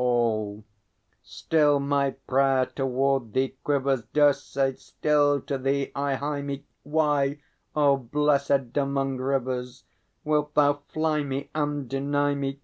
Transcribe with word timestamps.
All. 0.00 0.62
Still 1.24 1.80
my 1.80 2.12
prayer 2.28 2.66
toward 2.66 3.32
thee 3.32 3.56
quivers, 3.64 4.02
Dircê, 4.14 4.78
still 4.78 5.40
to 5.40 5.58
thee 5.58 5.90
I 5.92 6.14
hie 6.14 6.40
me; 6.40 6.62
Why, 6.84 7.40
O 7.74 7.98
Blessèd 7.98 8.76
among 8.76 9.16
Rivers, 9.16 9.82
Wilt 10.22 10.54
thou 10.54 10.82
fly 10.92 11.24
me 11.24 11.50
and 11.52 11.88
deny 11.88 12.36
me? 12.36 12.60